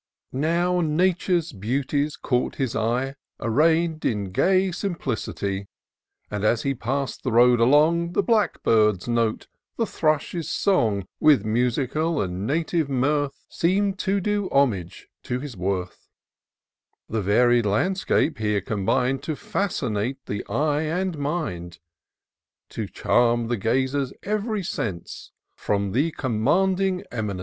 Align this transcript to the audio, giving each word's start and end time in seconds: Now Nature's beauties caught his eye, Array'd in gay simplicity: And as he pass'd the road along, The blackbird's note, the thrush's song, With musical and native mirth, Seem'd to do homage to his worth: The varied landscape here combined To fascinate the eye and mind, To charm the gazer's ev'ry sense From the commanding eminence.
Now 0.33 0.81
Nature's 0.83 1.51
beauties 1.51 2.15
caught 2.17 2.55
his 2.55 2.75
eye, 2.75 3.13
Array'd 3.39 4.03
in 4.03 4.31
gay 4.31 4.71
simplicity: 4.71 5.67
And 6.31 6.43
as 6.43 6.63
he 6.63 6.73
pass'd 6.73 7.21
the 7.23 7.31
road 7.31 7.59
along, 7.59 8.13
The 8.13 8.23
blackbird's 8.23 9.07
note, 9.07 9.45
the 9.77 9.85
thrush's 9.85 10.49
song, 10.49 11.05
With 11.19 11.45
musical 11.45 12.19
and 12.19 12.47
native 12.47 12.89
mirth, 12.89 13.45
Seem'd 13.47 13.99
to 13.99 14.19
do 14.19 14.49
homage 14.49 15.07
to 15.21 15.39
his 15.39 15.55
worth: 15.55 16.09
The 17.07 17.21
varied 17.21 17.67
landscape 17.67 18.39
here 18.39 18.59
combined 18.61 19.21
To 19.21 19.35
fascinate 19.35 20.17
the 20.25 20.43
eye 20.47 20.81
and 20.81 21.15
mind, 21.19 21.77
To 22.69 22.87
charm 22.87 23.49
the 23.49 23.57
gazer's 23.57 24.13
ev'ry 24.23 24.63
sense 24.63 25.31
From 25.55 25.91
the 25.91 26.09
commanding 26.09 27.03
eminence. 27.11 27.39